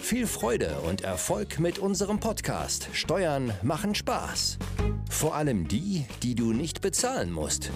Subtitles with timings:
[0.00, 4.58] Viel Freude und Erfolg mit unserem Podcast Steuern machen Spaß.
[5.10, 7.70] Vor allem die, die du nicht bezahlen musst.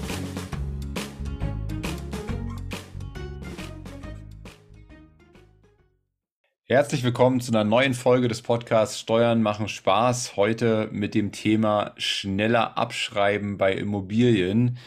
[6.64, 10.36] Herzlich willkommen zu einer neuen Folge des Podcasts Steuern machen Spaß.
[10.36, 14.78] Heute mit dem Thema schneller abschreiben bei Immobilien,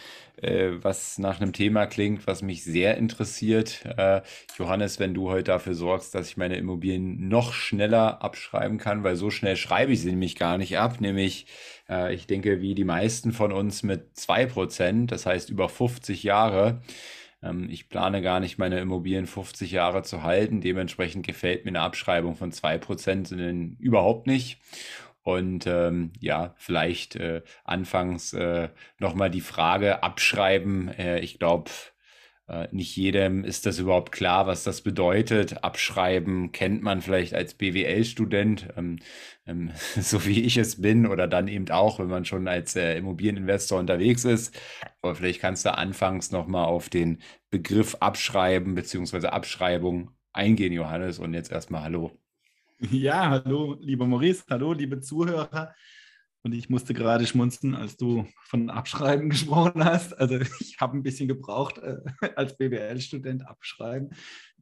[0.46, 3.84] äh, was nach einem Thema klingt, was mich sehr interessiert.
[3.98, 4.22] Äh,
[4.58, 9.16] Johannes, wenn du heute dafür sorgst, dass ich meine Immobilien noch schneller abschreiben kann, weil
[9.16, 11.48] so schnell schreibe ich sie nämlich gar nicht ab, nämlich
[11.90, 16.82] äh, ich denke, wie die meisten von uns mit 2%, das heißt über 50 Jahre.
[17.44, 20.62] Ähm, ich plane gar nicht, meine Immobilien 50 Jahre zu halten.
[20.62, 24.60] Dementsprechend gefällt mir eine Abschreibung von 2% überhaupt nicht.
[25.26, 30.90] Und ähm, ja, vielleicht äh, anfangs äh, nochmal die Frage abschreiben.
[30.90, 31.72] Äh, ich glaube,
[32.48, 35.64] äh, nicht jedem ist das überhaupt klar, was das bedeutet.
[35.64, 39.00] Abschreiben kennt man vielleicht als BWL-Student, ähm,
[39.48, 42.96] ähm, so wie ich es bin, oder dann eben auch, wenn man schon als äh,
[42.98, 44.56] Immobilieninvestor unterwegs ist.
[45.02, 49.28] Aber vielleicht kannst du anfangs nochmal auf den Begriff Abschreiben bzw.
[49.30, 51.18] Abschreibung eingehen, Johannes.
[51.18, 52.25] Und jetzt erstmal Hallo.
[52.80, 55.74] Ja, hallo, lieber Maurice, hallo, liebe Zuhörer.
[56.44, 60.14] Und ich musste gerade schmunzen, als du von Abschreiben gesprochen hast.
[60.20, 61.98] Also ich habe ein bisschen gebraucht äh,
[62.36, 64.10] als BWL-Student abschreiben.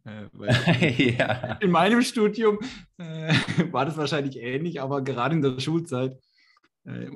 [0.06, 1.54] Äh, ja.
[1.54, 2.60] In meinem Studium
[3.00, 3.34] äh,
[3.72, 6.16] war das wahrscheinlich ähnlich, aber gerade in der Schulzeit
[6.86, 7.08] äh,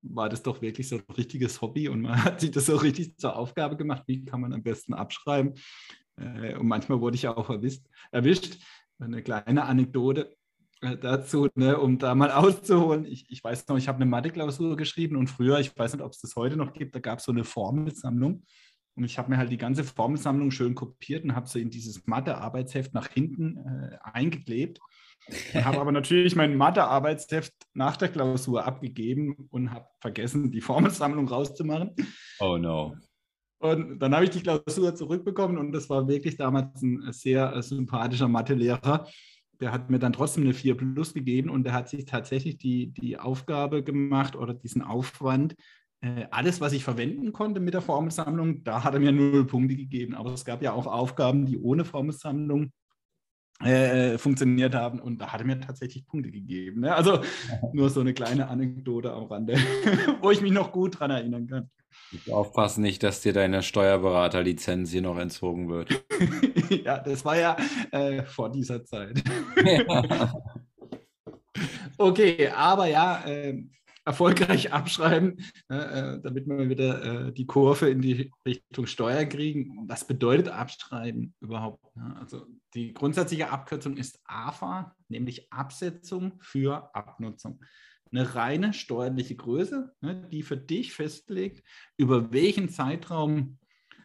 [0.00, 3.18] war das doch wirklich so ein richtiges Hobby und man hat sich das so richtig
[3.18, 5.54] zur Aufgabe gemacht, wie kann man am besten abschreiben.
[6.16, 7.82] Äh, und manchmal wurde ich auch erwischt.
[8.12, 8.56] erwischt.
[9.00, 10.37] Eine kleine Anekdote
[11.00, 13.04] dazu, ne, um da mal auszuholen.
[13.04, 16.12] Ich, ich weiß noch, ich habe eine Mathe-Klausur geschrieben und früher, ich weiß nicht, ob
[16.12, 18.44] es das heute noch gibt, da gab es so eine Formelsammlung.
[18.94, 22.06] Und ich habe mir halt die ganze Formelsammlung schön kopiert und habe sie in dieses
[22.06, 24.80] Mathe-Arbeitsheft nach hinten äh, eingeklebt.
[25.54, 31.94] habe aber natürlich mein Mathe-Arbeitsheft nach der Klausur abgegeben und habe vergessen, die Formelsammlung rauszumachen.
[32.40, 32.96] Oh no.
[33.60, 37.62] Und dann habe ich die Klausur zurückbekommen und das war wirklich damals ein sehr äh,
[37.62, 39.06] sympathischer Mathelehrer,
[39.60, 42.88] der hat mir dann trotzdem eine 4 Plus gegeben und der hat sich tatsächlich die,
[42.88, 45.54] die Aufgabe gemacht oder diesen Aufwand,
[46.00, 49.74] äh, alles, was ich verwenden konnte mit der Formelsammlung, da hat er mir null Punkte
[49.74, 50.14] gegeben.
[50.14, 52.72] Aber es gab ja auch Aufgaben, die ohne Formelsammlung
[53.60, 56.82] äh, funktioniert haben und da hat er mir tatsächlich Punkte gegeben.
[56.82, 56.94] Ne?
[56.94, 57.20] Also
[57.72, 59.54] nur so eine kleine Anekdote am Rande,
[60.22, 61.70] wo ich mich noch gut dran erinnern kann.
[62.10, 66.04] Ich aufpassen nicht, dass dir deine Steuerberaterlizenz hier noch entzogen wird.
[66.84, 67.56] ja, das war ja
[67.90, 69.22] äh, vor dieser Zeit.
[71.98, 73.62] okay, aber ja, äh,
[74.08, 75.38] erfolgreich abschreiben,
[75.68, 79.86] äh, damit wir wieder äh, die Kurve in die Richtung Steuer kriegen.
[79.86, 81.84] Was bedeutet Abschreiben überhaupt?
[82.18, 87.60] Also die grundsätzliche Abkürzung ist AFA, nämlich Absetzung für Abnutzung
[88.12, 91.62] eine reine steuerliche Größe, ne, die für dich festlegt,
[91.96, 93.58] über welchen Zeitraum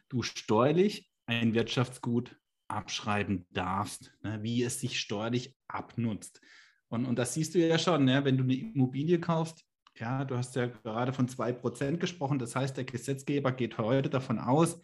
[0.09, 2.37] du steuerlich ein Wirtschaftsgut
[2.67, 6.41] abschreiben darfst, ne, wie es sich steuerlich abnutzt.
[6.87, 9.65] Und, und das siehst du ja schon, ne, wenn du eine Immobilie kaufst.
[9.95, 12.39] Ja, du hast ja gerade von 2% gesprochen.
[12.39, 14.81] Das heißt, der Gesetzgeber geht heute davon aus,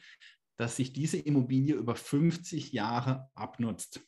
[0.58, 4.02] dass sich diese Immobilie über 50 Jahre abnutzt.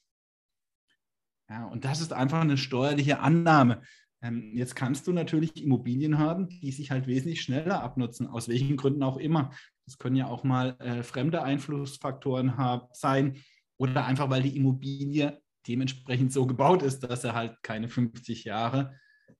[1.50, 3.82] Ja, und das ist einfach eine steuerliche Annahme.
[4.22, 8.78] Ähm, jetzt kannst du natürlich Immobilien haben, die sich halt wesentlich schneller abnutzen, aus welchen
[8.78, 9.52] Gründen auch immer.
[9.86, 12.54] Das können ja auch mal äh, fremde Einflussfaktoren
[12.94, 13.38] sein
[13.78, 18.96] oder einfach, weil die Immobilie dementsprechend so gebaut ist, dass er halt keine 50 Jahre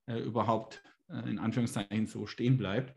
[0.06, 2.94] äh, überhaupt äh, in Anführungszeichen so stehen bleibt.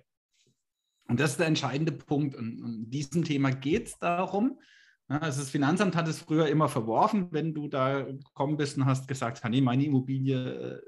[1.07, 2.35] Und das ist der entscheidende Punkt.
[2.35, 4.59] Und, und diesem Thema geht es darum.
[5.07, 8.85] Ja, also das Finanzamt hat es früher immer verworfen, wenn du da gekommen bist und
[8.85, 10.81] hast gesagt, nee, meine Immobilie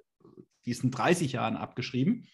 [0.68, 2.28] die ist in 30 Jahren abgeschrieben.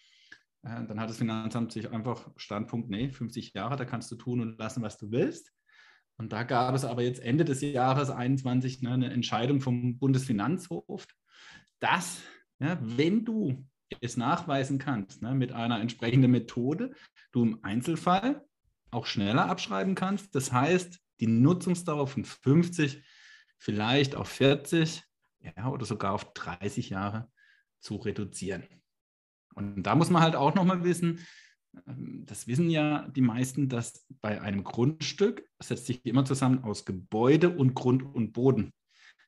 [0.62, 4.40] Äh, dann hat das Finanzamt sich einfach Standpunkt, nee, 50 Jahre, da kannst du tun
[4.40, 5.52] und lassen, was du willst.
[6.16, 11.06] Und da gab es aber jetzt Ende des Jahres 21 ne, eine Entscheidung vom Bundesfinanzhof,
[11.78, 12.22] dass,
[12.58, 13.64] ja, wenn du
[14.00, 16.92] es nachweisen kannst, ne, mit einer entsprechenden Methode,
[17.30, 18.44] du im Einzelfall
[18.90, 20.34] auch schneller abschreiben kannst.
[20.34, 23.04] Das heißt, die Nutzungsdauer von 50
[23.58, 25.04] vielleicht auf 40
[25.40, 27.30] ja, oder sogar auf 30 Jahre
[27.84, 28.64] zu reduzieren.
[29.54, 31.20] Und da muss man halt auch nochmal wissen,
[31.86, 36.84] ähm, das wissen ja die meisten, dass bei einem Grundstück setzt sich immer zusammen aus
[36.84, 38.72] Gebäude und Grund und Boden.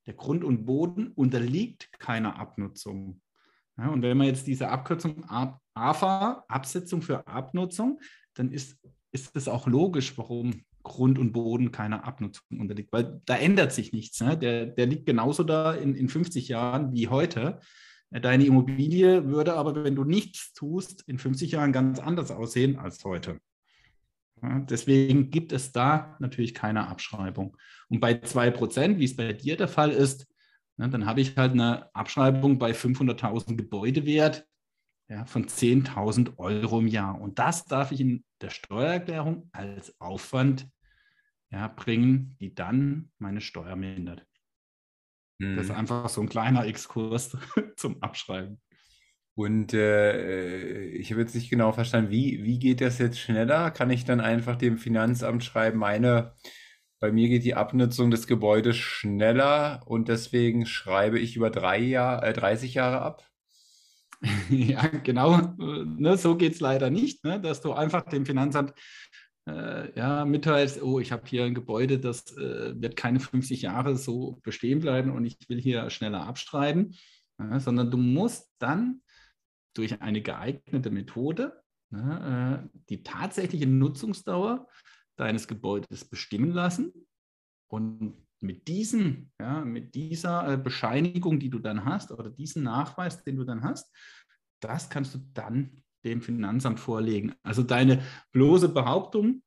[0.06, 3.20] Der Grund und Boden unterliegt keiner Abnutzung.
[3.76, 5.25] Ja, und wenn man jetzt diese Abkürzung
[5.75, 8.00] AFA, Absetzung für Abnutzung,
[8.35, 8.79] dann ist,
[9.12, 13.93] ist es auch logisch, warum Grund und Boden keiner Abnutzung unterliegt, weil da ändert sich
[13.93, 14.20] nichts.
[14.20, 14.38] Ne?
[14.38, 17.58] Der, der liegt genauso da in, in 50 Jahren wie heute.
[18.11, 23.05] Deine Immobilie würde aber, wenn du nichts tust, in 50 Jahren ganz anders aussehen als
[23.05, 23.41] heute.
[24.43, 27.56] Deswegen gibt es da natürlich keine Abschreibung.
[27.88, 30.26] Und bei 2%, wie es bei dir der Fall ist,
[30.76, 34.47] ne, dann habe ich halt eine Abschreibung bei 500.000 Gebäudewert
[35.25, 37.20] von 10.000 Euro im Jahr.
[37.20, 40.69] Und das darf ich in der Steuererklärung als Aufwand
[41.76, 44.26] bringen, die dann meine Steuer mindert.
[45.38, 45.56] Mhm.
[45.56, 45.78] Das ist mhm.
[45.78, 47.36] einfach so ein kleiner Exkurs
[47.76, 48.60] zum Abschreiben.
[49.34, 53.70] Und äh, ich habe jetzt nicht genau verstanden, wie, wie geht das jetzt schneller?
[53.70, 56.32] Kann ich dann einfach dem Finanzamt schreiben, meine,
[57.00, 62.22] bei mir geht die Abnutzung des Gebäudes schneller und deswegen schreibe ich über drei Jahr,
[62.22, 63.26] äh, 30 Jahre ab?
[64.48, 65.54] ja, genau.
[65.58, 68.72] Ne, so geht es leider nicht, ne, dass du einfach dem Finanzamt
[69.46, 73.96] äh, ja, mitteilst, oh, ich habe hier ein Gebäude, das äh, wird keine 50 Jahre
[73.96, 76.94] so bestehen bleiben und ich will hier schneller abschreiben,
[77.38, 79.02] ja, sondern du musst dann
[79.75, 81.62] durch eine geeignete Methode
[81.93, 84.69] ja, äh, die tatsächliche Nutzungsdauer
[85.16, 86.93] deines Gebäudes bestimmen lassen
[87.69, 93.22] und mit, diesen, ja, mit dieser äh, Bescheinigung, die du dann hast, oder diesen Nachweis,
[93.22, 93.90] den du dann hast,
[94.60, 97.35] das kannst du dann dem Finanzamt vorlegen.
[97.43, 99.43] Also deine bloße Behauptung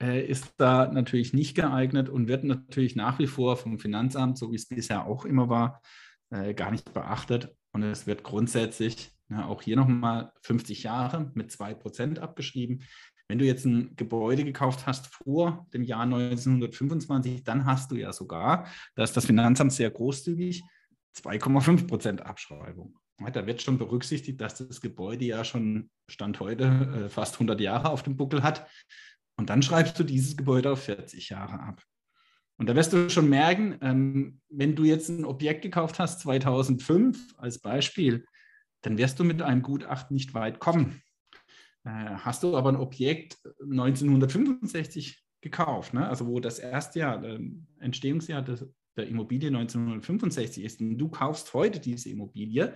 [0.00, 4.52] äh, ist da natürlich nicht geeignet und wird natürlich nach wie vor vom Finanzamt, so
[4.52, 5.82] wie es bisher auch immer war,
[6.30, 7.54] äh, gar nicht beachtet.
[7.72, 12.82] Und es wird grundsätzlich ja, auch hier nochmal 50 Jahre mit 2% abgeschrieben.
[13.28, 18.12] Wenn du jetzt ein Gebäude gekauft hast vor dem Jahr 1925, dann hast du ja
[18.12, 20.62] sogar, da ist das Finanzamt sehr großzügig,
[21.16, 22.96] 2,5% Abschreibung.
[23.18, 27.90] Da wird schon berücksichtigt, dass das Gebäude ja schon Stand heute äh, fast 100 Jahre
[27.90, 28.68] auf dem Buckel hat.
[29.38, 31.82] Und dann schreibst du dieses Gebäude auf 40 Jahre ab.
[32.58, 37.34] Und da wirst du schon merken, ähm, wenn du jetzt ein Objekt gekauft hast, 2005
[37.38, 38.26] als Beispiel,
[38.82, 41.02] dann wirst du mit einem Gutachten nicht weit kommen.
[41.84, 46.08] Äh, hast du aber ein Objekt 1965 gekauft, ne?
[46.08, 47.38] also wo das erste Jahr, äh,
[47.78, 48.66] Entstehungsjahr des,
[48.96, 52.74] der Immobilie 1965 ist und du kaufst heute diese Immobilie,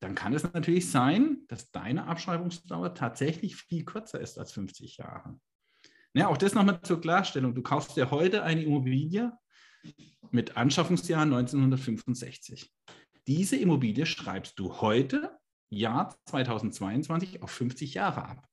[0.00, 5.38] dann kann es natürlich sein, dass deine Abschreibungsdauer tatsächlich viel kürzer ist als 50 Jahre.
[6.14, 7.54] Ja, auch das nochmal zur Klarstellung.
[7.54, 9.32] Du kaufst dir heute eine Immobilie
[10.30, 12.72] mit Anschaffungsjahr 1965.
[13.26, 15.38] Diese Immobilie schreibst du heute,
[15.70, 18.48] Jahr 2022, auf 50 Jahre ab.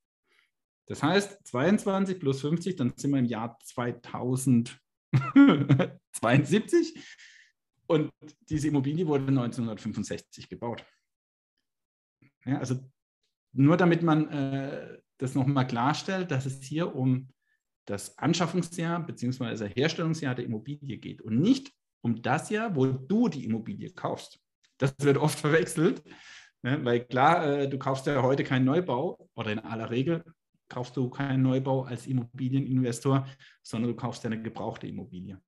[0.87, 4.79] Das heißt, 22 plus 50, dann sind wir im Jahr 2000.
[6.13, 6.97] 72.
[7.87, 8.11] Und
[8.49, 10.85] diese Immobilie wurde 1965 gebaut.
[12.45, 12.79] Ja, also
[13.53, 17.29] nur damit man äh, das nochmal klarstellt, dass es hier um
[17.85, 19.69] das Anschaffungsjahr bzw.
[19.69, 24.39] Herstellungsjahr der Immobilie geht und nicht um das Jahr, wo du die Immobilie kaufst.
[24.77, 26.01] Das wird oft verwechselt,
[26.63, 26.83] ne?
[26.83, 30.23] weil klar, äh, du kaufst ja heute keinen Neubau oder in aller Regel
[30.71, 33.27] kaufst du keinen Neubau als Immobilieninvestor,
[33.61, 35.39] sondern du kaufst eine gebrauchte Immobilie.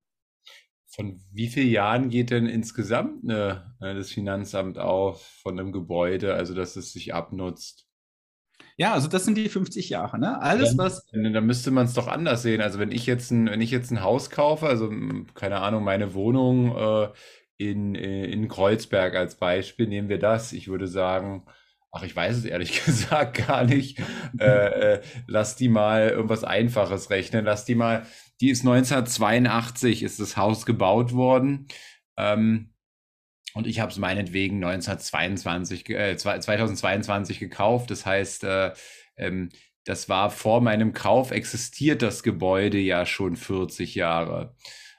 [0.85, 6.35] Von wie vielen Jahren geht denn insgesamt eine, äh, das Finanzamt auf von einem Gebäude,
[6.35, 7.87] also dass es sich abnutzt?
[8.77, 10.19] Ja, also das sind die 50 Jahre.
[10.19, 10.39] Ne?
[10.41, 11.05] Alles, dann, was.
[11.11, 12.61] Dann müsste man es doch anders sehen.
[12.61, 14.91] Also wenn ich jetzt ein, wenn ich jetzt ein Haus kaufe, also
[15.33, 17.09] keine Ahnung, meine Wohnung äh,
[17.57, 20.53] in, äh, in Kreuzberg als Beispiel, nehmen wir das.
[20.53, 21.45] Ich würde sagen,
[21.95, 24.01] Ach, ich weiß es ehrlich gesagt gar nicht.
[24.39, 24.45] Äh,
[24.95, 27.45] äh, lass die mal irgendwas Einfaches rechnen.
[27.45, 28.07] Lass die mal,
[28.41, 31.67] die ist 1982, ist das Haus gebaut worden.
[32.17, 32.73] Ähm,
[33.53, 37.91] und ich habe es meinetwegen 1922, äh, 2022 gekauft.
[37.91, 38.73] Das heißt, äh,
[39.15, 39.49] ähm,
[39.85, 44.55] das war vor meinem Kauf, existiert das Gebäude ja schon 40 Jahre.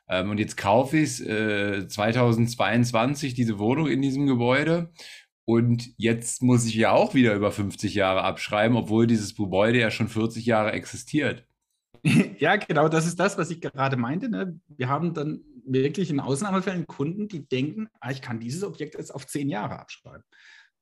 [0.08, 4.92] Ähm, und jetzt kaufe ich es 2022, diese Wohnung in diesem Gebäude.
[5.46, 9.90] Und jetzt muss ich ja auch wieder über 50 Jahre abschreiben, obwohl dieses Gebäude ja
[9.90, 11.46] schon 40 Jahre existiert.
[12.38, 14.28] Ja, genau, das ist das, was ich gerade meinte.
[14.28, 14.60] Ne?
[14.68, 19.14] Wir haben dann wirklich in Ausnahmefällen Kunden, die denken, ah, ich kann dieses Objekt jetzt
[19.14, 20.22] auf 10 Jahre abschreiben,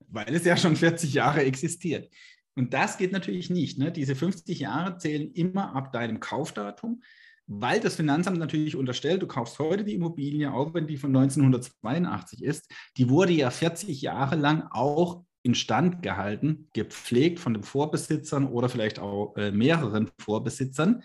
[0.09, 2.12] weil es ja schon 40 Jahre existiert.
[2.57, 3.78] Und das geht natürlich nicht.
[3.78, 3.92] Ne?
[3.92, 7.02] Diese 50 Jahre zählen immer ab deinem Kaufdatum
[7.46, 12.42] weil das Finanzamt natürlich unterstellt, du kaufst heute die Immobilie, auch wenn die von 1982
[12.42, 18.68] ist, die wurde ja 40 Jahre lang auch instand gehalten, gepflegt von den Vorbesitzern oder
[18.68, 21.02] vielleicht auch äh, mehreren Vorbesitzern.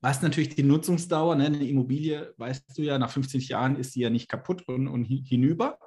[0.00, 4.00] Was natürlich die Nutzungsdauer, ne, eine Immobilie, weißt du ja, nach 50 Jahren ist sie
[4.00, 5.78] ja nicht kaputt und, und hinüber,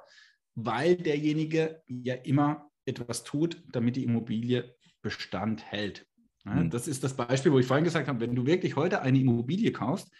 [0.54, 6.06] weil derjenige ja immer etwas tut, damit die Immobilie Bestand hält.
[6.44, 6.70] Mhm.
[6.70, 9.72] Das ist das Beispiel, wo ich vorhin gesagt habe, wenn du wirklich heute eine Immobilie
[9.72, 10.10] kaufst,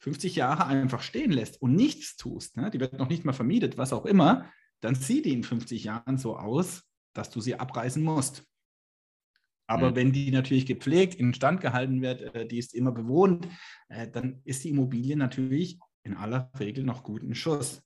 [0.00, 3.78] 50 Jahre einfach stehen lässt und nichts tust, ne, die wird noch nicht mal vermietet,
[3.78, 8.02] was auch immer, dann sieht die in 50 Jahren so aus, dass du sie abreißen
[8.02, 8.44] musst.
[9.66, 9.96] Aber mhm.
[9.96, 13.48] wenn die natürlich gepflegt, instand gehalten wird, äh, die ist immer bewohnt,
[13.88, 17.82] äh, dann ist die Immobilie natürlich in aller Regel noch gut in Schuss.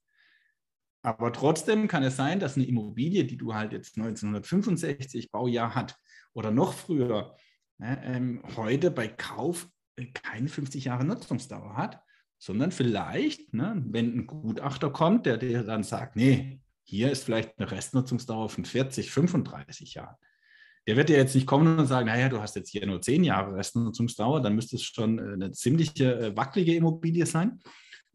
[1.01, 5.97] Aber trotzdem kann es sein, dass eine Immobilie, die du halt jetzt 1965 Baujahr hat
[6.31, 7.35] oder noch früher,
[7.83, 12.01] ähm, heute bei Kauf äh, keine 50 Jahre Nutzungsdauer hat,
[12.37, 17.57] sondern vielleicht, ne, wenn ein Gutachter kommt, der dir dann sagt, nee, hier ist vielleicht
[17.57, 20.15] eine Restnutzungsdauer von 40, 35 Jahren.
[20.85, 23.23] Der wird ja jetzt nicht kommen und sagen, naja, du hast jetzt hier nur 10
[23.23, 27.59] Jahre Restnutzungsdauer, dann müsste es schon äh, eine ziemliche äh, wackelige Immobilie sein.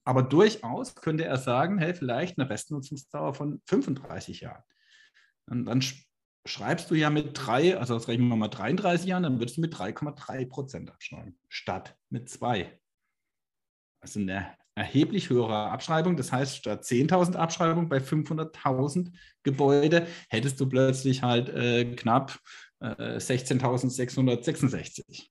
[0.04, 4.62] Aber durchaus könnte er sagen, hey, vielleicht eine Restnutzungsdauer von 35 Jahren.
[5.46, 5.82] Und dann
[6.48, 9.60] schreibst du ja mit drei, also das rechnen wir mal 33 Jahren, dann würdest du
[9.60, 12.80] mit 3,3 Prozent abschreiben, statt mit zwei.
[14.00, 16.16] Also eine erheblich höhere Abschreibung.
[16.16, 19.12] Das heißt, statt 10.000 Abschreibung bei 500.000
[19.42, 22.38] Gebäude hättest du plötzlich halt äh, knapp
[22.80, 25.28] äh, 16.666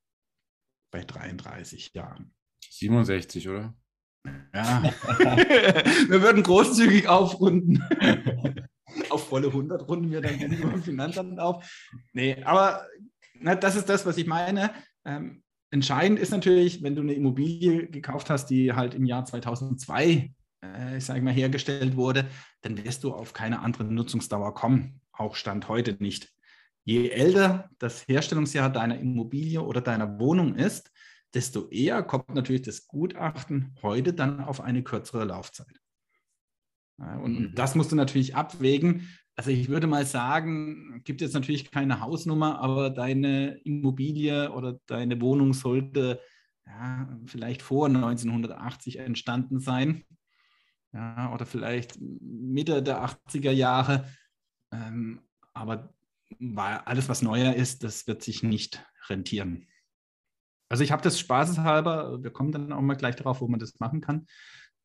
[0.90, 2.34] bei 33 Jahren.
[2.70, 3.74] 67, oder?
[4.54, 4.82] Ja.
[4.82, 7.82] wir würden großzügig aufrunden.
[9.10, 11.64] auf volle 100 runden wir dann beim Finanzamt auf.
[12.12, 12.86] Nee, aber
[13.34, 14.70] na, das ist das, was ich meine.
[15.04, 20.34] Ähm, entscheidend ist natürlich, wenn du eine Immobilie gekauft hast, die halt im Jahr 2002,
[20.62, 22.28] äh, ich sage mal, hergestellt wurde,
[22.62, 25.00] dann wirst du auf keine andere Nutzungsdauer kommen.
[25.12, 26.32] Auch Stand heute nicht.
[26.84, 30.90] Je älter das Herstellungsjahr deiner Immobilie oder deiner Wohnung ist,
[31.34, 35.80] desto eher kommt natürlich das Gutachten heute dann auf eine kürzere Laufzeit.
[36.98, 37.54] Und mhm.
[37.54, 39.08] das musst du natürlich abwägen.
[39.36, 45.20] Also ich würde mal sagen, gibt jetzt natürlich keine Hausnummer, aber deine Immobilie oder deine
[45.20, 46.20] Wohnung sollte
[46.66, 50.04] ja, vielleicht vor 1980 entstanden sein.
[50.92, 54.08] Ja, oder vielleicht Mitte der 80er Jahre.
[54.72, 55.20] Ähm,
[55.54, 55.94] aber
[56.84, 59.68] alles, was neuer ist, das wird sich nicht rentieren.
[60.68, 63.78] Also ich habe das spaßeshalber, wir kommen dann auch mal gleich darauf, wo man das
[63.80, 64.26] machen kann,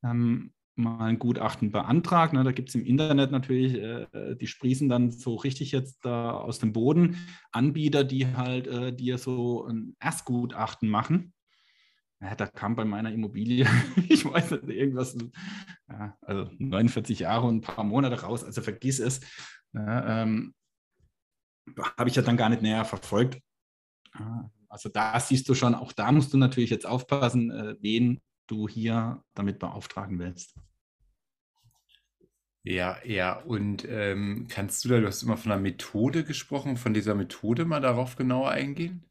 [0.03, 2.33] ähm, mal ein Gutachten beantragt.
[2.33, 2.43] Ne?
[2.43, 6.59] Da gibt es im Internet natürlich, äh, die sprießen dann so richtig jetzt da aus
[6.59, 7.17] dem Boden,
[7.51, 11.33] Anbieter, die halt äh, dir so ein Erstgutachten machen.
[12.21, 13.67] Ja, da kam bei meiner Immobilie,
[14.09, 15.17] ich weiß nicht, irgendwas,
[15.89, 19.19] ja, also 49 Jahre und ein paar Monate raus, also vergiss es.
[19.73, 20.53] Ja, ähm,
[21.97, 23.41] Habe ich ja dann gar nicht näher verfolgt.
[24.69, 28.67] Also da siehst du schon, auch da musst du natürlich jetzt aufpassen, äh, wen du
[28.67, 30.55] hier damit beauftragen willst.
[32.65, 36.93] Ja, ja, und ähm, kannst du da, du hast immer von einer Methode gesprochen, von
[36.93, 39.05] dieser Methode mal darauf genauer eingehen?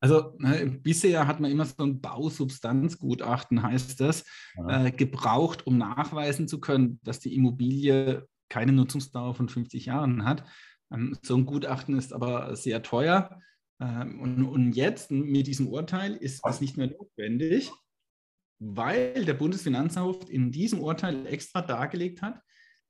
[0.00, 4.24] Also ne, bisher hat man immer so ein Bausubstanzgutachten, heißt das,
[4.68, 10.44] äh, gebraucht, um nachweisen zu können, dass die Immobilie keine Nutzungsdauer von 50 Jahren hat.
[10.92, 13.40] Ähm, so ein Gutachten ist aber sehr teuer.
[13.80, 17.72] Ähm, und, und jetzt mit diesem Urteil ist das nicht mehr notwendig,
[18.64, 22.40] weil der Bundesfinanzhof in diesem Urteil extra dargelegt hat,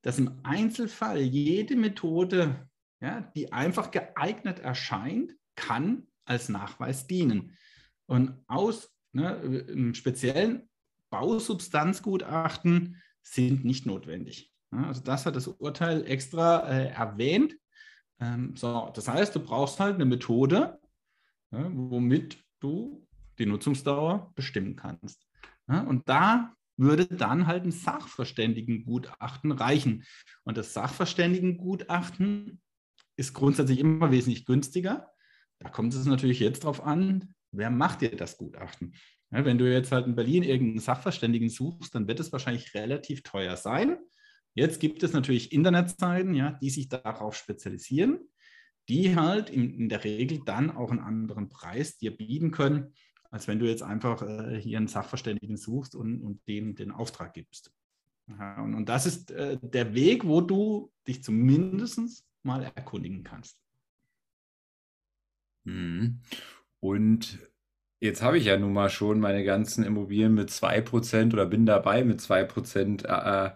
[0.02, 2.69] dass im Einzelfall jede Methode,
[3.00, 7.57] ja, die einfach geeignet erscheint, kann als Nachweis dienen.
[8.07, 9.37] Und aus ne,
[9.69, 10.69] im speziellen
[11.09, 14.52] Bausubstanzgutachten sind nicht notwendig.
[14.73, 17.57] Ja, also das hat das Urteil extra äh, erwähnt.
[18.21, 20.79] Ähm, so, das heißt, du brauchst halt eine Methode,
[21.50, 23.07] ja, womit du
[23.38, 25.26] die Nutzungsdauer bestimmen kannst.
[25.81, 30.05] Und da würde dann halt ein Sachverständigengutachten reichen.
[30.45, 32.61] Und das Sachverständigengutachten
[33.17, 35.12] ist grundsätzlich immer wesentlich günstiger.
[35.59, 38.95] Da kommt es natürlich jetzt darauf an, wer macht dir das Gutachten?
[39.31, 43.57] Wenn du jetzt halt in Berlin irgendeinen Sachverständigen suchst, dann wird es wahrscheinlich relativ teuer
[43.57, 43.97] sein.
[44.55, 48.19] Jetzt gibt es natürlich Internetseiten, ja, die sich darauf spezialisieren
[48.88, 52.93] die halt in, in, der Regel dann auch einen anderen Preis dir bieten können,
[53.33, 57.33] als wenn du jetzt einfach äh, hier einen Sachverständigen suchst und, und dem den Auftrag
[57.33, 57.73] gibst.
[58.29, 63.59] Ja, und, und, das ist äh, der Weg, wo du dich zumindest mal erkundigen kannst.
[65.65, 66.21] Mhm.
[66.79, 67.39] Und
[68.01, 72.05] jetzt habe ich ja nun mal schon meine ganzen Immobilien mit 2% oder bin dabei
[72.05, 73.51] mit 2% äh, äh,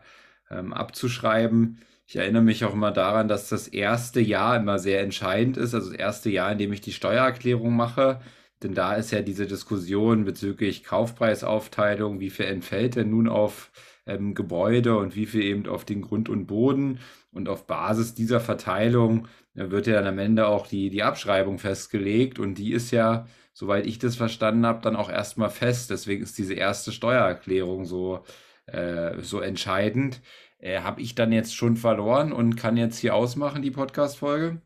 [0.50, 1.80] ähm, abzuschreiben.
[2.06, 5.90] ich erinnere mich auch immer daran, dass das erste Jahr immer sehr entscheidend ist, also
[5.90, 8.22] das erste Jahr, in dem ich die Steuererklärung mache.
[8.62, 13.70] Denn da ist ja diese Diskussion bezüglich Kaufpreisaufteilung, wie viel entfällt denn nun auf
[14.06, 17.00] ähm, Gebäude und wie viel eben auf den Grund und Boden.
[17.32, 21.58] Und auf Basis dieser Verteilung äh, wird ja dann am Ende auch die, die Abschreibung
[21.58, 22.38] festgelegt.
[22.38, 25.90] Und die ist ja, soweit ich das verstanden habe, dann auch erstmal fest.
[25.90, 28.24] Deswegen ist diese erste Steuererklärung so,
[28.66, 30.22] äh, so entscheidend.
[30.58, 34.62] Äh, habe ich dann jetzt schon verloren und kann jetzt hier ausmachen, die Podcast-Folge?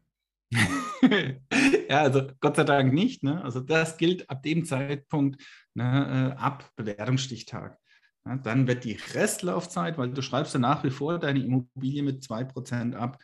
[1.88, 3.22] ja, also Gott sei Dank nicht.
[3.22, 3.42] Ne?
[3.42, 5.42] Also das gilt ab dem Zeitpunkt
[5.74, 7.78] ne, äh, ab Bewertungsstichtag.
[8.26, 12.22] Ja, dann wird die Restlaufzeit, weil du schreibst ja nach wie vor deine Immobilie mit
[12.22, 13.18] 2% ab,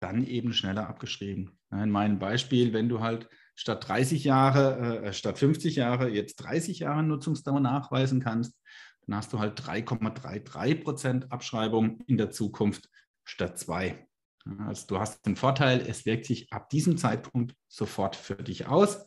[0.00, 1.58] dann eben schneller abgeschrieben.
[1.72, 6.36] Ja, in meinem Beispiel, wenn du halt statt 30 Jahre, äh, statt 50 Jahre jetzt
[6.36, 8.58] 30 Jahre Nutzungsdauer nachweisen kannst,
[9.06, 12.88] dann hast du halt 3,33% Abschreibung in der Zukunft
[13.24, 14.06] statt 2.
[14.66, 19.06] Also du hast den Vorteil, es wirkt sich ab diesem Zeitpunkt sofort für dich aus.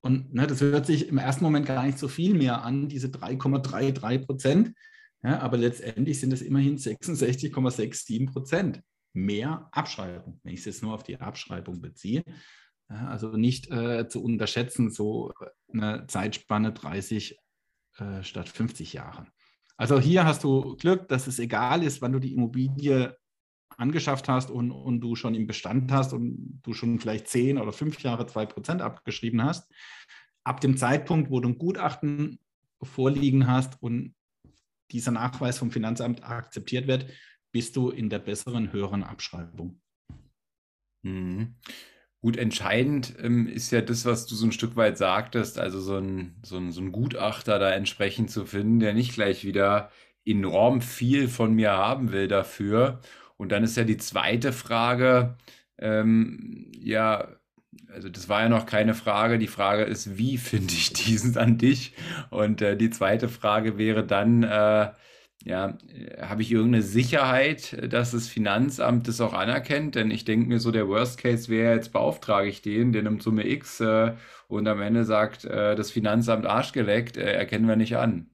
[0.00, 3.08] Und ne, das hört sich im ersten Moment gar nicht so viel mehr an, diese
[3.08, 4.74] 3,33 Prozent.
[5.22, 8.82] Ja, aber letztendlich sind es immerhin 66,67 Prozent
[9.12, 12.22] mehr Abschreibung, wenn ich es jetzt nur auf die Abschreibung beziehe.
[12.88, 15.32] Ja, also nicht äh, zu unterschätzen, so
[15.72, 17.38] eine Zeitspanne 30
[17.98, 19.26] äh, statt 50 Jahre.
[19.76, 23.16] Also hier hast du Glück, dass es egal ist, wann du die Immobilie
[23.78, 27.72] angeschafft hast und, und du schon im Bestand hast und du schon vielleicht zehn oder
[27.72, 29.72] fünf Jahre zwei Prozent abgeschrieben hast.
[30.44, 32.40] Ab dem Zeitpunkt, wo du ein Gutachten
[32.82, 34.14] vorliegen hast und
[34.90, 37.06] dieser Nachweis vom Finanzamt akzeptiert wird,
[37.52, 39.80] bist du in der besseren, höheren Abschreibung.
[41.02, 41.54] Mhm.
[42.20, 45.98] Gut, entscheidend ähm, ist ja das, was du so ein Stück weit sagtest, also so
[45.98, 49.92] ein, so, ein, so ein Gutachter da entsprechend zu finden, der nicht gleich wieder
[50.24, 53.00] enorm viel von mir haben will dafür
[53.38, 55.36] und dann ist ja die zweite Frage,
[55.78, 57.28] ähm, ja,
[57.92, 59.38] also das war ja noch keine Frage.
[59.38, 61.94] Die Frage ist, wie finde ich diesen an dich?
[62.30, 64.90] Und äh, die zweite Frage wäre dann, äh,
[65.44, 65.78] ja,
[66.20, 69.94] habe ich irgendeine Sicherheit, dass das Finanzamt das auch anerkennt?
[69.94, 73.22] Denn ich denke mir so, der Worst Case wäre, jetzt beauftrage ich den, der nimmt
[73.22, 74.14] Summe X äh,
[74.48, 78.30] und am Ende sagt äh, das Finanzamt arschgeleckt, äh, erkennen wir nicht an.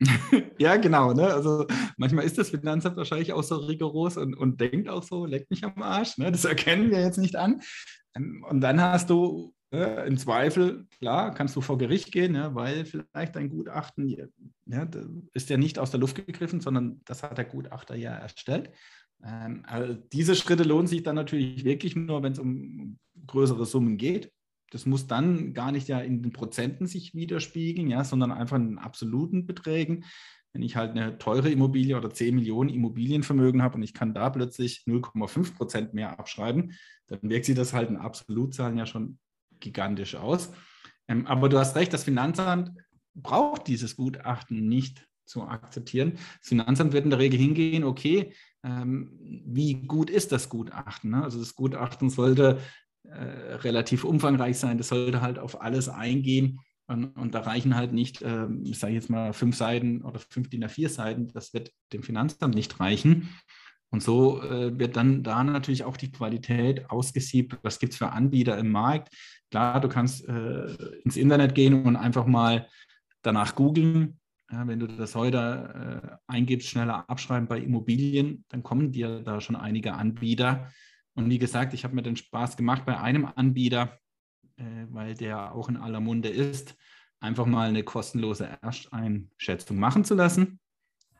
[0.58, 1.12] ja, genau.
[1.12, 1.32] Ne?
[1.32, 5.50] Also manchmal ist das Finanzamt wahrscheinlich auch so rigoros und, und denkt auch so, leckt
[5.50, 6.18] mich am Arsch.
[6.18, 6.30] Ne?
[6.32, 7.62] Das erkennen wir jetzt nicht an.
[8.16, 12.54] Ähm, und dann hast du äh, im Zweifel, klar, kannst du vor Gericht gehen, ja,
[12.54, 14.08] weil vielleicht dein Gutachten
[14.66, 14.88] ja,
[15.32, 18.70] ist ja nicht aus der Luft gegriffen, sondern das hat der Gutachter ja erstellt.
[19.24, 23.96] Ähm, also diese Schritte lohnen sich dann natürlich wirklich nur, wenn es um größere Summen
[23.96, 24.32] geht.
[24.74, 28.80] Das muss dann gar nicht ja in den Prozenten sich widerspiegeln, ja, sondern einfach in
[28.80, 30.04] absoluten Beträgen.
[30.52, 34.30] Wenn ich halt eine teure Immobilie oder 10 Millionen Immobilienvermögen habe und ich kann da
[34.30, 36.72] plötzlich 0,5 Prozent mehr abschreiben,
[37.06, 39.20] dann wirkt sich das halt in Absolutzahlen ja schon
[39.60, 40.50] gigantisch aus.
[41.06, 42.72] Ähm, aber du hast recht, das Finanzamt
[43.14, 46.14] braucht dieses Gutachten nicht zu akzeptieren.
[46.40, 48.32] Das Finanzamt wird in der Regel hingehen, okay,
[48.64, 49.12] ähm,
[49.46, 51.10] wie gut ist das Gutachten?
[51.10, 51.22] Ne?
[51.22, 52.58] Also das Gutachten sollte
[53.04, 54.78] äh, relativ umfangreich sein.
[54.78, 56.60] Das sollte halt auf alles eingehen.
[56.86, 60.50] Und, und da reichen halt nicht, äh, ich sage jetzt mal, fünf Seiten oder fünf
[60.50, 61.28] DIN A4 Seiten.
[61.28, 63.30] Das wird dem Finanzamt nicht reichen.
[63.90, 67.58] Und so äh, wird dann da natürlich auch die Qualität ausgesiebt.
[67.62, 69.14] Was gibt es für Anbieter im Markt?
[69.50, 70.66] Klar, du kannst äh,
[71.04, 72.66] ins Internet gehen und einfach mal
[73.22, 74.18] danach googeln.
[74.50, 79.40] Ja, wenn du das heute äh, eingibst, schneller abschreiben bei Immobilien, dann kommen dir da
[79.40, 80.70] schon einige Anbieter.
[81.14, 83.98] Und wie gesagt, ich habe mir den Spaß gemacht bei einem Anbieter,
[84.56, 86.76] äh, weil der auch in aller Munde ist,
[87.20, 90.60] einfach mal eine kostenlose Ersteinschätzung machen zu lassen.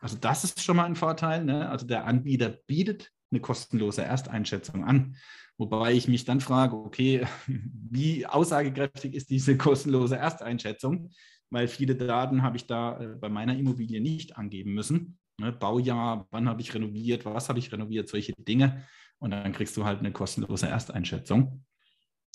[0.00, 1.44] Also das ist schon mal ein Vorteil.
[1.44, 1.68] Ne?
[1.68, 5.16] Also der Anbieter bietet eine kostenlose Ersteinschätzung an.
[5.56, 11.10] Wobei ich mich dann frage, okay, wie aussagekräftig ist diese kostenlose Ersteinschätzung?
[11.50, 15.18] Weil viele Daten habe ich da äh, bei meiner Immobilie nicht angeben müssen.
[15.38, 15.52] Ne?
[15.52, 18.84] Baujahr, wann habe ich renoviert, was habe ich renoviert, solche Dinge
[19.24, 21.64] und dann kriegst du halt eine kostenlose Ersteinschätzung.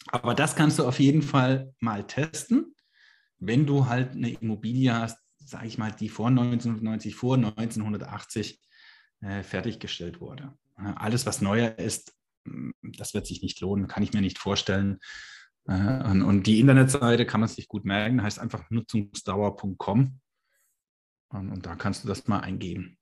[0.08, 2.76] Aber das kannst du auf jeden Fall mal testen,
[3.38, 8.60] wenn du halt eine Immobilie hast, sage ich mal, die vor 1990, vor 1980
[9.22, 10.58] äh, fertiggestellt wurde.
[10.78, 14.98] Alles, was neuer ist, mm, das wird sich nicht lohnen, kann ich mir nicht vorstellen.
[15.68, 20.20] Äh, und, die Internetseite kann man sich gut merken, heißt einfach nutzungsdauer.com.
[21.30, 22.98] Und da kannst du das mal eingeben.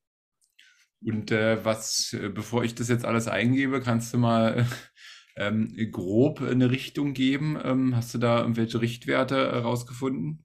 [1.06, 4.66] Und äh, was, äh, bevor ich das jetzt alles eingebe, kannst du mal
[5.36, 7.58] ähm, grob eine Richtung geben?
[7.64, 10.44] Ähm, hast du da irgendwelche Richtwerte herausgefunden?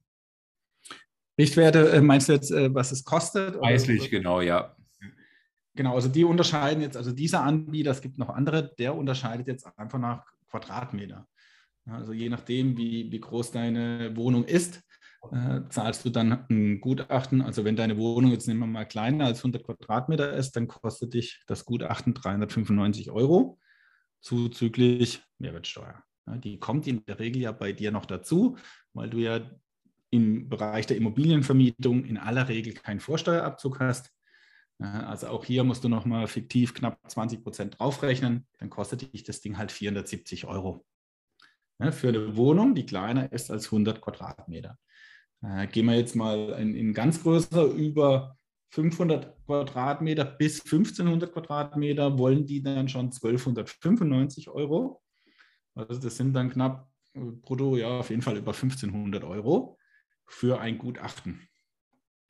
[1.39, 3.59] Richtwerte, äh, meinst du jetzt, äh, was es kostet?
[3.59, 4.75] Preislich, genau, ja.
[5.75, 9.65] Genau, also die unterscheiden jetzt, also dieser Anbieter, es gibt noch andere, der unterscheidet jetzt
[9.77, 11.27] einfach nach Quadratmeter.
[11.85, 14.83] Also je nachdem, wie, wie groß deine Wohnung ist,
[15.31, 17.41] äh, zahlst du dann ein Gutachten.
[17.41, 21.13] Also wenn deine Wohnung jetzt nehmen wir mal kleiner als 100 Quadratmeter ist, dann kostet
[21.13, 23.59] dich das Gutachten 395 Euro
[24.21, 26.03] zuzüglich Mehrwertsteuer.
[26.25, 28.57] Die kommt in der Regel ja bei dir noch dazu,
[28.93, 29.41] weil du ja
[30.09, 34.11] im Bereich der Immobilienvermietung in aller Regel keinen Vorsteuerabzug hast.
[34.79, 39.41] Also auch hier musst du nochmal fiktiv knapp 20 Prozent draufrechnen, dann kostet dich das
[39.41, 40.85] Ding halt 470 Euro.
[41.91, 44.77] Für eine Wohnung, die kleiner ist als 100 Quadratmeter.
[45.43, 48.37] Äh, gehen wir jetzt mal in, in ganz größer über
[48.69, 55.01] 500 Quadratmeter bis 1500 Quadratmeter wollen die dann schon 1295 Euro.
[55.75, 59.77] Also das sind dann knapp äh, brutto, ja, auf jeden Fall über 1500 Euro
[60.25, 61.41] für ein Gutachten.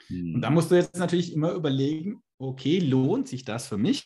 [0.07, 0.35] Hm.
[0.35, 4.05] Und da musst du jetzt natürlich immer überlegen, okay, lohnt sich das für mich?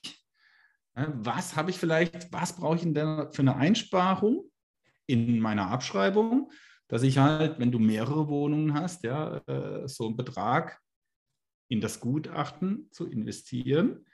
[0.94, 4.50] Was habe ich vielleicht, was brauche ich denn für eine Einsparung
[5.06, 6.52] in meiner Abschreibung?
[6.88, 10.80] Dass ich halt, wenn du mehrere Wohnungen hast, ja, äh, so einen Betrag
[11.70, 14.06] in das Gutachten zu investieren,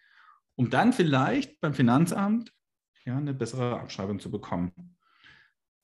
[0.55, 2.51] um dann vielleicht beim Finanzamt
[3.05, 4.97] ja, eine bessere Abschreibung zu bekommen.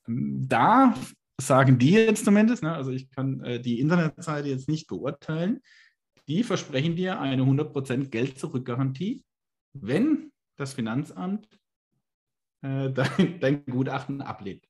[0.08, 0.96] Ähm, da
[1.40, 5.62] sagen die jetzt zumindest, ne, also ich kann äh, die Internetseite jetzt nicht beurteilen,
[6.28, 9.24] die versprechen dir eine 100% Geld-Zurück-Garantie,
[9.74, 11.48] wenn das Finanzamt
[12.62, 14.69] äh, dein, dein Gutachten ablehnt.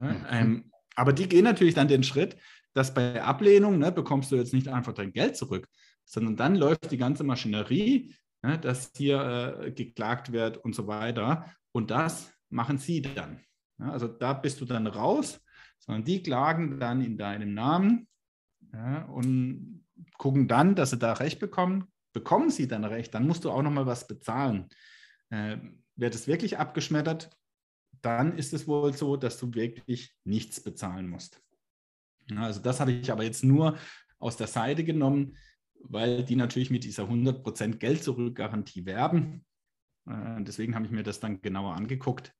[0.00, 2.36] Ähm, aber die gehen natürlich dann den Schritt,
[2.72, 5.68] dass bei Ablehnung ne, bekommst du jetzt nicht einfach dein Geld zurück,
[6.04, 11.46] sondern dann läuft die ganze Maschinerie, ne, dass hier äh, geklagt wird und so weiter.
[11.72, 13.40] Und das machen sie dann.
[13.78, 15.40] Ja, also da bist du dann raus,
[15.78, 18.08] sondern die klagen dann in deinem Namen
[18.72, 19.84] ja, und
[20.18, 21.92] gucken dann, dass sie da Recht bekommen.
[22.12, 24.68] Bekommen sie dann Recht, dann musst du auch nochmal was bezahlen.
[25.30, 25.58] Äh,
[25.96, 27.30] wird es wirklich abgeschmettert,
[28.06, 31.42] dann ist es wohl so, dass du wirklich nichts bezahlen musst.
[32.36, 33.76] Also das habe ich aber jetzt nur
[34.18, 35.36] aus der Seite genommen,
[35.80, 39.44] weil die natürlich mit dieser 100% Geld-Zurück-Garantie werben.
[40.08, 42.32] Äh, deswegen habe ich mir das dann genauer angeguckt.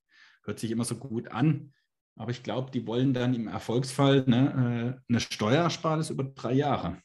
[0.45, 1.73] Hört sich immer so gut an.
[2.15, 7.03] Aber ich glaube, die wollen dann im Erfolgsfall ne, äh, eine Steuersparnis über drei Jahre.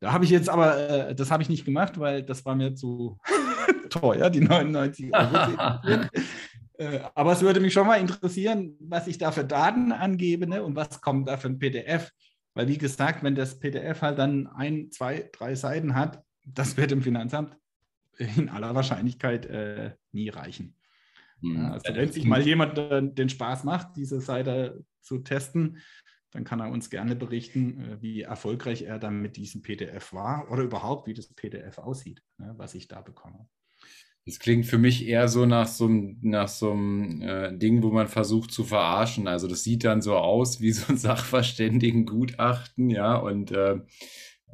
[0.00, 2.74] Da habe ich jetzt aber, äh, das habe ich nicht gemacht, weil das war mir
[2.74, 3.18] zu
[3.90, 6.06] teuer, die 99 Euro.
[6.78, 10.62] äh, aber es würde mich schon mal interessieren, was ich da für Daten angebe ne,
[10.62, 12.10] und was kommt da für ein PDF.
[12.54, 16.90] Weil, wie gesagt, wenn das PDF halt dann ein, zwei, drei Seiten hat, das wird
[16.90, 17.56] dem Finanzamt
[18.18, 20.76] in aller Wahrscheinlichkeit äh, nie reichen.
[21.40, 21.66] Mhm.
[21.66, 25.78] Also wenn sich mal jemand äh, den Spaß macht, diese Seite zu testen,
[26.30, 30.50] dann kann er uns gerne berichten, äh, wie erfolgreich er dann mit diesem PDF war
[30.50, 33.48] oder überhaupt, wie das PDF aussieht, ne, was ich da bekomme.
[34.26, 37.90] Das klingt für mich eher so nach so einem, nach so einem äh, Ding, wo
[37.90, 39.28] man versucht zu verarschen.
[39.28, 43.80] Also das sieht dann so aus wie so ein Sachverständigengutachten, ja, und äh,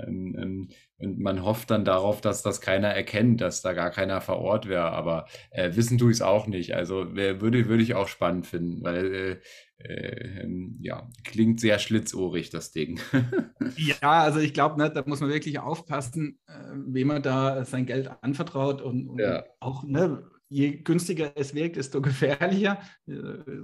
[0.07, 4.69] und man hofft dann darauf, dass das keiner erkennt, dass da gar keiner vor Ort
[4.69, 4.91] wäre.
[4.93, 6.75] Aber äh, wissen tue ich es auch nicht.
[6.75, 9.37] Also würde, würde ich auch spannend finden, weil äh,
[9.83, 13.01] äh, ähm, ja, klingt sehr schlitzohrig, das Ding.
[13.77, 17.87] ja, also ich glaube, ne, da muss man wirklich aufpassen, äh, wem man da sein
[17.87, 19.45] Geld anvertraut und, und ja.
[19.59, 22.81] auch, ne, je günstiger es wirkt, desto gefährlicher.
[23.07, 23.15] Äh,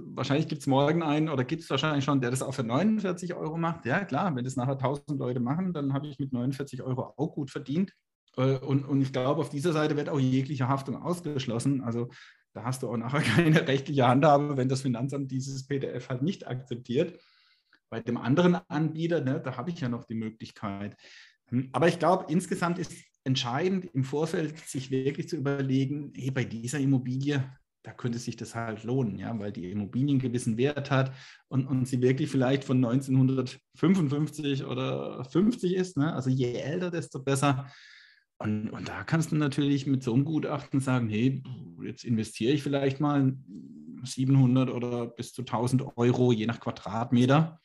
[0.05, 3.35] wahrscheinlich gibt es morgen einen oder gibt es wahrscheinlich schon, der das auch für 49
[3.35, 3.85] Euro macht.
[3.85, 7.33] Ja, klar, wenn das nachher 1000 Leute machen, dann habe ich mit 49 Euro auch
[7.33, 7.91] gut verdient.
[8.37, 11.81] Äh, und, und ich glaube, auf dieser Seite wird auch jegliche Haftung ausgeschlossen.
[11.81, 12.09] Also
[12.53, 16.47] da hast du auch nachher keine rechtliche Handhabe, wenn das Finanzamt dieses PDF halt nicht
[16.47, 17.19] akzeptiert.
[17.89, 20.95] Bei dem anderen Anbieter, ne, da habe ich ja noch die Möglichkeit.
[21.49, 22.93] Hm, aber ich glaube, insgesamt ist
[23.27, 27.43] entscheidend im Vorfeld sich wirklich zu überlegen, hey, bei dieser Immobilie,
[27.83, 31.11] da könnte sich das halt lohnen, ja, weil die Immobilie einen gewissen Wert hat
[31.49, 35.97] und, und sie wirklich vielleicht von 1955 oder 50 ist.
[35.97, 36.13] Ne?
[36.13, 37.69] Also je älter, desto besser.
[38.39, 41.43] Und, und da kannst du natürlich mit so einem Gutachten sagen, hey,
[41.83, 43.35] jetzt investiere ich vielleicht mal
[44.03, 47.59] 700 oder bis zu 1000 Euro je nach Quadratmeter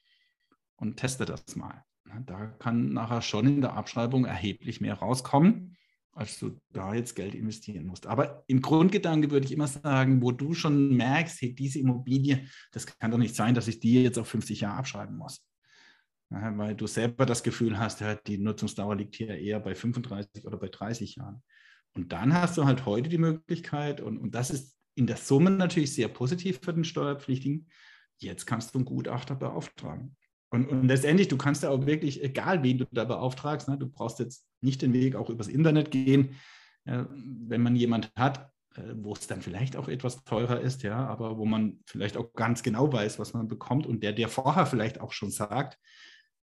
[0.77, 1.85] und teste das mal.
[2.27, 5.77] Da kann nachher schon in der Abschreibung erheblich mehr rauskommen,
[6.13, 8.07] als du da jetzt Geld investieren musst.
[8.07, 12.87] Aber im Grundgedanke würde ich immer sagen, wo du schon merkst, hey, diese Immobilie, das
[12.87, 15.45] kann doch nicht sein, dass ich die jetzt auf 50 Jahre abschreiben muss.
[16.29, 20.69] Weil du selber das Gefühl hast, die Nutzungsdauer liegt hier eher bei 35 oder bei
[20.69, 21.43] 30 Jahren.
[21.95, 25.51] Und dann hast du halt heute die Möglichkeit, und, und das ist in der Summe
[25.51, 27.69] natürlich sehr positiv für den Steuerpflichtigen,
[28.19, 30.17] jetzt kannst du einen Gutachter beauftragen.
[30.53, 33.89] Und, und letztendlich, du kannst ja auch wirklich, egal wen du da beauftragst, ne, du
[33.89, 36.37] brauchst jetzt nicht den Weg auch übers Internet gehen,
[36.85, 41.07] äh, wenn man jemand hat, äh, wo es dann vielleicht auch etwas teurer ist, ja,
[41.07, 44.67] aber wo man vielleicht auch ganz genau weiß, was man bekommt und der, der vorher
[44.67, 45.79] vielleicht auch schon sagt,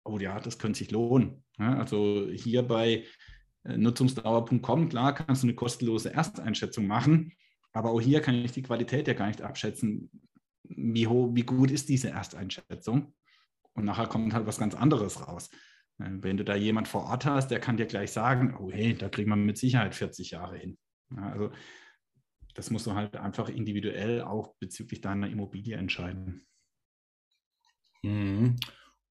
[0.04, 1.44] oh ja, das könnte sich lohnen.
[1.60, 3.04] Ja, also hier bei
[3.62, 7.34] äh, nutzungsdauer.com, klar, kannst du eine kostenlose Ersteinschätzung machen,
[7.72, 10.10] aber auch hier kann ich die Qualität ja gar nicht abschätzen,
[10.64, 13.14] wie, wie gut ist diese Ersteinschätzung.
[13.74, 15.50] Und nachher kommt halt was ganz anderes raus.
[15.98, 18.94] Äh, wenn du da jemand vor Ort hast, der kann dir gleich sagen, oh hey,
[18.94, 20.78] da kriegt man mit Sicherheit 40 Jahre hin.
[21.16, 21.50] Also
[22.54, 26.46] das musst du halt einfach individuell auch bezüglich deiner Immobilie entscheiden.
[28.02, 28.56] Mhm.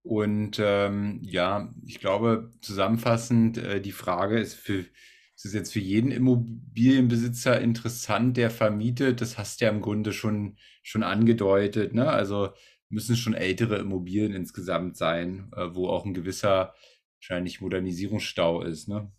[0.03, 5.79] Und ähm, ja, ich glaube, zusammenfassend, äh, die Frage ist für, ist es jetzt für
[5.79, 9.21] jeden Immobilienbesitzer interessant, der vermietet?
[9.21, 11.93] Das hast du ja im Grunde schon, schon angedeutet.
[11.93, 12.09] Ne?
[12.09, 12.49] Also
[12.91, 16.73] müssen schon ältere Immobilien insgesamt sein, äh, wo auch ein gewisser
[17.19, 18.87] wahrscheinlich Modernisierungsstau ist.
[18.87, 19.11] Ne?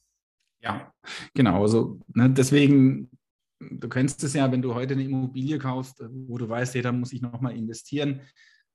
[0.62, 0.92] Ja,
[1.34, 1.62] genau.
[1.62, 3.10] Also ne, deswegen,
[3.60, 6.82] du kennst es ja, wenn du heute eine Immobilie kaufst, äh, wo du weißt, hey,
[6.82, 8.20] da muss ich nochmal investieren.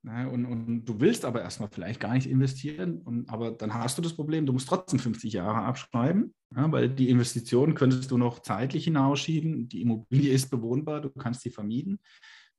[0.03, 3.97] Ne, und, und, du willst aber erstmal vielleicht gar nicht investieren, und, aber dann hast
[3.97, 8.17] du das Problem, du musst trotzdem 50 Jahre abschreiben, ja, weil die Investition könntest du
[8.17, 9.67] noch zeitlich hinausschieben.
[9.67, 11.99] Die Immobilie ist bewohnbar, du kannst sie vermieten.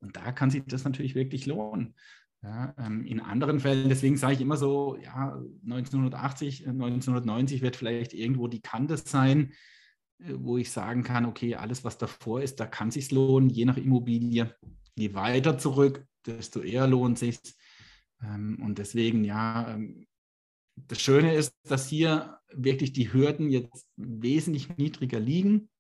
[0.01, 1.95] Und da kann sich das natürlich wirklich lohnen.
[2.43, 7.77] Ja, ähm, in anderen Fällen, deswegen sage ich immer so, ja, 1980, 1990 äh, wird
[7.77, 9.53] vielleicht irgendwo die Kante sein,
[10.21, 13.65] äh, wo ich sagen kann, okay, alles, was davor ist, da kann sich lohnen, je
[13.65, 14.55] nach Immobilie.
[14.97, 17.39] Je weiter zurück, desto eher lohnt sich
[18.23, 20.07] ähm, Und deswegen, ja, ähm,
[20.77, 25.71] das Schöne ist, dass hier wirklich die Hürden jetzt wesentlich niedriger liegen,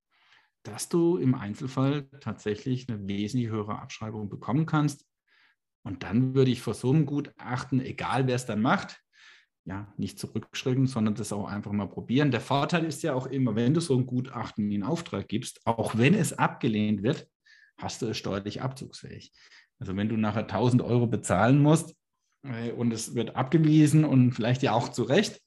[0.64, 5.07] dass du im Einzelfall tatsächlich eine wesentlich höhere Abschreibung bekommen kannst
[5.88, 9.00] und dann würde ich vor so einem Gutachten, egal wer es dann macht,
[9.64, 12.30] ja, nicht zurückschrecken, sondern das auch einfach mal probieren.
[12.30, 15.96] Der Vorteil ist ja auch immer, wenn du so ein Gutachten in Auftrag gibst, auch
[15.96, 17.26] wenn es abgelehnt wird,
[17.78, 19.32] hast du es steuerlich abzugsfähig.
[19.78, 21.96] Also wenn du nachher 1000 Euro bezahlen musst
[22.42, 25.40] äh, und es wird abgewiesen und vielleicht ja auch zu Recht,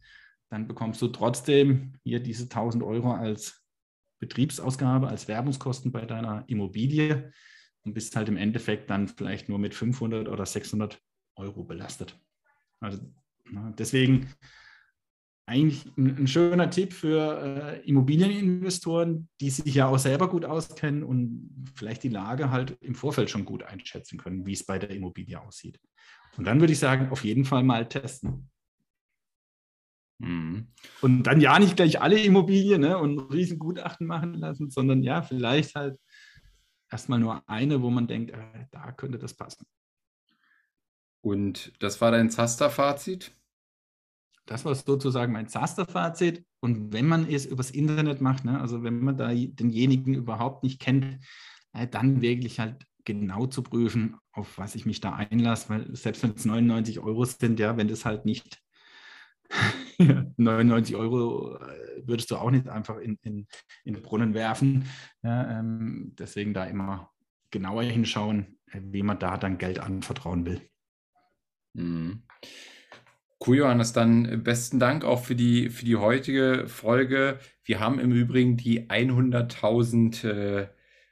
[0.49, 3.63] dann bekommst du trotzdem hier diese 1000 Euro als
[4.19, 7.31] Betriebsausgabe, als Werbungskosten bei deiner Immobilie
[7.83, 11.01] und bist halt im Endeffekt dann vielleicht nur mit 500 oder 600
[11.35, 12.19] Euro belastet.
[12.79, 12.99] Also
[13.45, 14.29] na, deswegen
[15.45, 21.71] eigentlich ein, schöner Tipp für äh, Immobilieninvestoren, die sich ja auch selber gut auskennen und
[21.75, 25.39] vielleicht die Lage halt im Vorfeld schon gut einschätzen können, wie es bei der Immobilie
[25.41, 25.79] aussieht.
[26.37, 28.49] Und dann würde ich sagen, auf jeden Fall mal testen.
[30.19, 30.67] Mhm.
[31.01, 35.75] Und dann ja nicht gleich alle Immobilien ne, und Riesengutachten machen lassen, sondern ja, vielleicht
[35.75, 35.97] halt
[36.91, 39.65] erstmal nur eine, wo man denkt, äh, da könnte das passen.
[41.21, 43.35] Und das war dein Zaster-Fazit?
[44.45, 46.45] Das war sozusagen mein Zaster-Fazit.
[46.59, 50.79] Und wenn man es übers Internet macht, ne, also wenn man da denjenigen überhaupt nicht
[50.79, 51.19] kennt,
[51.73, 56.23] äh, dann wirklich halt genau zu prüfen, auf was ich mich da einlasse, weil selbst
[56.23, 58.61] wenn es 99 Euro sind, ja, wenn das halt nicht
[60.37, 63.47] 99 Euro äh, würdest du auch nicht einfach in, in,
[63.83, 64.85] in den Brunnen werfen.
[65.23, 67.11] Ja, ähm, deswegen da immer
[67.51, 70.61] genauer hinschauen, äh, wie man da dann Geld anvertrauen will.
[71.73, 72.23] Mhm.
[73.45, 77.39] Cool, Johannes, dann besten Dank auch für die, für die heutige Folge.
[77.63, 80.67] Wir haben im Übrigen die 100.000, äh,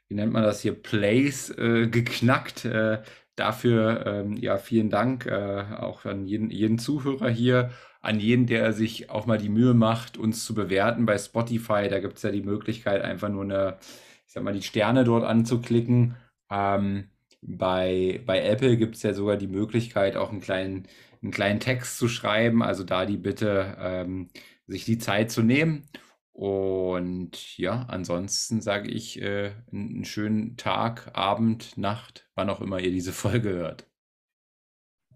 [0.06, 2.64] wie nennt man das hier, Plays äh, geknackt.
[2.64, 3.02] Äh,
[3.34, 7.70] dafür, ähm, ja, vielen Dank äh, auch an jeden, jeden Zuhörer hier
[8.00, 11.88] an jeden, der sich auch mal die Mühe macht, uns zu bewerten bei Spotify.
[11.88, 13.78] Da gibt es ja die Möglichkeit, einfach nur eine,
[14.26, 16.16] ich sag mal, die Sterne dort anzuklicken.
[16.50, 17.10] Ähm,
[17.42, 20.86] bei, bei Apple gibt es ja sogar die Möglichkeit, auch einen kleinen,
[21.22, 22.62] einen kleinen Text zu schreiben.
[22.62, 24.28] Also da die Bitte, ähm,
[24.66, 25.86] sich die Zeit zu nehmen.
[26.32, 32.90] Und ja, ansonsten sage ich äh, einen schönen Tag, Abend, Nacht, wann auch immer ihr
[32.90, 33.86] diese Folge hört.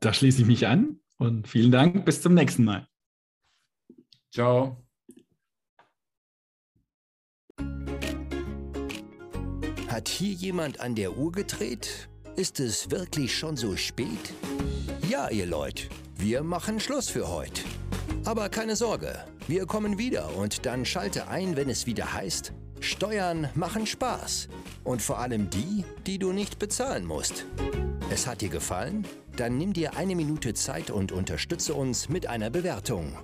[0.00, 1.00] Da schließe ich mich an.
[1.18, 2.88] Und vielen Dank, bis zum nächsten Mal.
[4.32, 4.84] Ciao.
[9.88, 12.08] Hat hier jemand an der Uhr gedreht?
[12.36, 14.34] Ist es wirklich schon so spät?
[15.08, 15.84] Ja, ihr Leute,
[16.16, 17.62] wir machen Schluss für heute.
[18.24, 23.48] Aber keine Sorge, wir kommen wieder und dann schalte ein, wenn es wieder heißt, Steuern
[23.54, 24.48] machen Spaß.
[24.82, 27.46] Und vor allem die, die du nicht bezahlen musst.
[28.10, 29.06] Es hat dir gefallen?
[29.36, 33.18] Dann nimm dir eine Minute Zeit und unterstütze uns mit einer Bewertung.